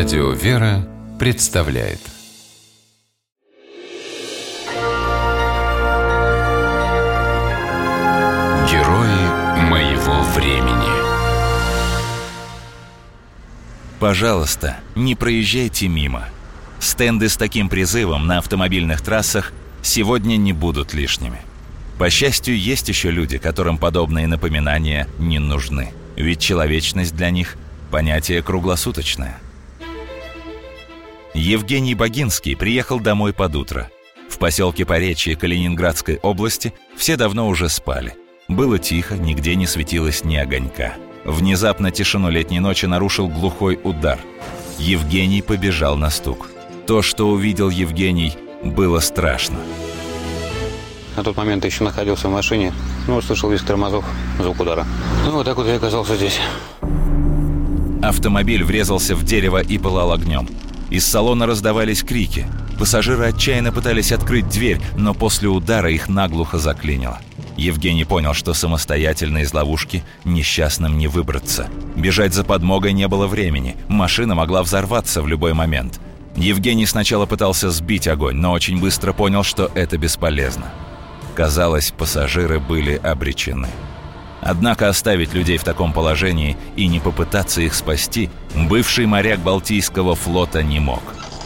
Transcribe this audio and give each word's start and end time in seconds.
Радио 0.00 0.30
«Вера» 0.30 0.88
представляет 1.18 2.00
Герои 8.70 9.68
моего 9.68 10.22
времени 10.34 10.88
Пожалуйста, 13.98 14.78
не 14.94 15.14
проезжайте 15.14 15.86
мимо. 15.86 16.24
Стенды 16.78 17.28
с 17.28 17.36
таким 17.36 17.68
призывом 17.68 18.26
на 18.26 18.38
автомобильных 18.38 19.02
трассах 19.02 19.52
сегодня 19.82 20.38
не 20.38 20.54
будут 20.54 20.94
лишними. 20.94 21.42
По 21.98 22.08
счастью, 22.08 22.58
есть 22.58 22.88
еще 22.88 23.10
люди, 23.10 23.36
которым 23.36 23.76
подобные 23.76 24.26
напоминания 24.26 25.08
не 25.18 25.38
нужны. 25.38 25.92
Ведь 26.16 26.40
человечность 26.40 27.14
для 27.14 27.28
них– 27.28 27.58
понятие 27.90 28.40
круглосуточное. 28.40 29.38
Евгений 31.34 31.94
Богинский 31.94 32.56
приехал 32.56 32.98
домой 32.98 33.32
под 33.32 33.54
утро. 33.54 33.90
В 34.28 34.38
поселке 34.38 34.84
Поречье 34.84 35.36
Калининградской 35.36 36.18
области 36.22 36.72
все 36.96 37.16
давно 37.16 37.48
уже 37.48 37.68
спали. 37.68 38.16
Было 38.48 38.78
тихо, 38.78 39.16
нигде 39.16 39.54
не 39.54 39.66
светилось 39.66 40.24
ни 40.24 40.36
огонька. 40.36 40.94
Внезапно 41.24 41.92
тишину 41.92 42.30
летней 42.30 42.58
ночи 42.58 42.86
нарушил 42.86 43.28
глухой 43.28 43.78
удар. 43.82 44.18
Евгений 44.78 45.42
побежал 45.42 45.96
на 45.96 46.10
стук. 46.10 46.50
То, 46.86 47.00
что 47.02 47.28
увидел 47.28 47.70
Евгений, 47.70 48.34
было 48.64 48.98
страшно. 48.98 49.58
На 51.16 51.22
тот 51.22 51.36
момент 51.36 51.64
еще 51.64 51.84
находился 51.84 52.28
в 52.28 52.32
машине, 52.32 52.72
но 53.06 53.16
услышал 53.16 53.50
визг 53.50 53.66
тормозов, 53.66 54.04
звук 54.40 54.60
удара. 54.60 54.86
Ну, 55.24 55.32
вот 55.32 55.44
так 55.44 55.56
вот 55.56 55.66
я 55.66 55.76
оказался 55.76 56.16
здесь. 56.16 56.40
Автомобиль 58.02 58.64
врезался 58.64 59.14
в 59.14 59.22
дерево 59.22 59.62
и 59.62 59.78
пылал 59.78 60.12
огнем. 60.12 60.48
Из 60.90 61.06
салона 61.06 61.46
раздавались 61.46 62.02
крики. 62.02 62.46
Пассажиры 62.78 63.26
отчаянно 63.26 63.72
пытались 63.72 64.10
открыть 64.10 64.48
дверь, 64.48 64.80
но 64.96 65.14
после 65.14 65.48
удара 65.48 65.90
их 65.90 66.08
наглухо 66.08 66.58
заклинило. 66.58 67.20
Евгений 67.56 68.04
понял, 68.04 68.34
что 68.34 68.54
самостоятельно 68.54 69.38
из 69.38 69.52
ловушки 69.52 70.02
несчастным 70.24 70.98
не 70.98 71.06
выбраться. 71.06 71.68
Бежать 71.94 72.34
за 72.34 72.42
подмогой 72.42 72.92
не 72.92 73.06
было 73.06 73.26
времени, 73.26 73.76
машина 73.86 74.34
могла 74.34 74.62
взорваться 74.62 75.22
в 75.22 75.28
любой 75.28 75.52
момент. 75.52 76.00
Евгений 76.36 76.86
сначала 76.86 77.26
пытался 77.26 77.70
сбить 77.70 78.08
огонь, 78.08 78.36
но 78.36 78.52
очень 78.52 78.80
быстро 78.80 79.12
понял, 79.12 79.42
что 79.42 79.70
это 79.74 79.98
бесполезно. 79.98 80.72
Казалось, 81.34 81.92
пассажиры 81.96 82.58
были 82.58 82.94
обречены. 82.94 83.68
Однако 84.40 84.88
оставить 84.88 85.34
людей 85.34 85.58
в 85.58 85.64
таком 85.64 85.92
положении 85.92 86.56
и 86.76 86.86
не 86.86 86.98
попытаться 87.00 87.60
их 87.60 87.74
спасти 87.74 88.30
бывший 88.54 89.06
моряк 89.06 89.40
Балтийского 89.40 90.14
флота 90.14 90.62
не 90.62 90.80
мог. 90.80 91.02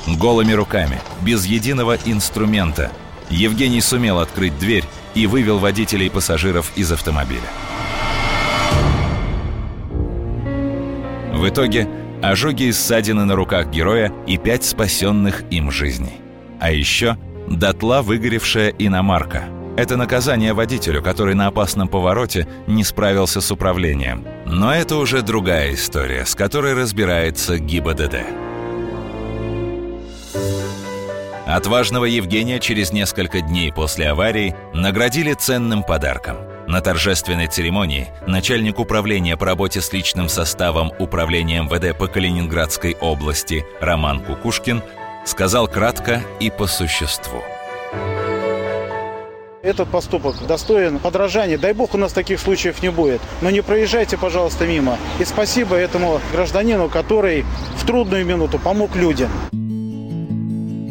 Голыми 0.06 0.52
руками, 0.52 1.00
без 1.22 1.44
единого 1.46 1.96
инструмента, 2.04 2.92
Евгений 3.30 3.80
сумел 3.80 4.20
открыть 4.20 4.58
дверь 4.58 4.84
и 5.14 5.26
вывел 5.26 5.58
водителей 5.58 6.06
и 6.06 6.10
пассажиров 6.10 6.72
из 6.76 6.92
автомобиля. 6.92 7.48
В 11.32 11.48
итоге 11.48 11.88
ожоги 12.22 12.64
и 12.64 12.72
ссадины 12.72 13.24
на 13.24 13.34
руках 13.34 13.68
героя 13.68 14.12
и 14.26 14.38
пять 14.38 14.64
спасенных 14.64 15.42
им 15.50 15.70
жизней. 15.70 16.20
А 16.60 16.70
еще 16.70 17.18
дотла 17.48 18.02
выгоревшая 18.02 18.70
иномарка. 18.78 19.44
Это 19.76 19.96
наказание 19.96 20.52
водителю, 20.52 21.02
который 21.02 21.34
на 21.34 21.48
опасном 21.48 21.88
повороте 21.88 22.46
не 22.68 22.84
справился 22.84 23.40
с 23.40 23.50
управлением. 23.50 24.24
Но 24.46 24.72
это 24.72 24.96
уже 24.96 25.22
другая 25.22 25.74
история, 25.74 26.24
с 26.24 26.36
которой 26.36 26.74
разбирается 26.74 27.58
ГИБДД. 27.58 28.14
Отважного 31.46 32.04
Евгения 32.04 32.60
через 32.60 32.92
несколько 32.92 33.40
дней 33.40 33.72
после 33.72 34.08
аварии 34.08 34.54
наградили 34.72 35.34
ценным 35.34 35.82
подарком. 35.82 36.36
На 36.66 36.80
торжественной 36.80 37.48
церемонии 37.48 38.08
начальник 38.26 38.78
управления 38.78 39.36
по 39.36 39.44
работе 39.44 39.80
с 39.80 39.92
личным 39.92 40.28
составом 40.28 40.92
Управления 40.98 41.62
МВД 41.62 41.98
по 41.98 42.06
Калининградской 42.06 42.96
области 43.00 43.66
Роман 43.80 44.20
Кукушкин 44.20 44.82
сказал 45.26 45.68
кратко 45.68 46.22
и 46.40 46.50
по 46.50 46.66
существу. 46.66 47.42
Этот 49.64 49.88
поступок 49.88 50.36
достоин 50.46 50.98
подражания. 50.98 51.56
Дай 51.56 51.72
бог 51.72 51.94
у 51.94 51.98
нас 51.98 52.12
таких 52.12 52.38
случаев 52.38 52.82
не 52.82 52.90
будет. 52.90 53.22
Но 53.40 53.48
не 53.48 53.62
проезжайте, 53.62 54.18
пожалуйста, 54.18 54.66
мимо. 54.66 54.98
И 55.18 55.24
спасибо 55.24 55.74
этому 55.74 56.20
гражданину, 56.32 56.90
который 56.90 57.46
в 57.78 57.86
трудную 57.86 58.26
минуту 58.26 58.58
помог 58.58 58.94
людям. 58.94 59.30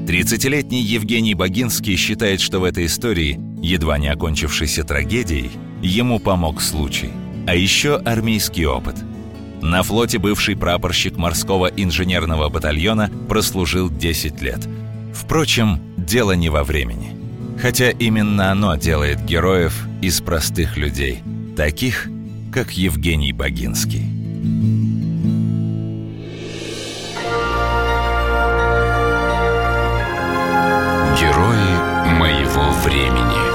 30-летний 0.07 0.81
Евгений 0.81 1.35
Богинский 1.35 1.95
считает, 1.95 2.41
что 2.41 2.59
в 2.59 2.63
этой 2.63 2.87
истории, 2.87 3.39
едва 3.61 3.99
не 3.99 4.07
окончившейся 4.07 4.83
трагедией, 4.83 5.51
ему 5.83 6.17
помог 6.17 6.59
случай. 6.59 7.11
А 7.45 7.53
еще 7.53 7.97
армейский 7.97 8.65
опыт. 8.65 8.95
На 9.61 9.83
флоте 9.83 10.17
бывший 10.17 10.55
прапорщик 10.55 11.15
морского 11.15 11.67
инженерного 11.67 12.49
батальона 12.49 13.11
прослужил 13.29 13.91
10 13.91 14.41
лет. 14.41 14.67
Впрочем, 15.13 15.79
дело 15.95 16.31
не 16.31 16.49
во 16.49 16.63
времени. 16.63 17.02
Хотя 17.63 17.91
именно 17.91 18.51
оно 18.51 18.75
делает 18.75 19.23
героев 19.23 19.87
из 20.01 20.19
простых 20.19 20.75
людей, 20.75 21.23
таких, 21.55 22.09
как 22.51 22.71
Евгений 22.71 23.31
Богинский. 23.31 24.01
Герои 31.17 32.19
моего 32.19 32.69
времени 32.83 33.52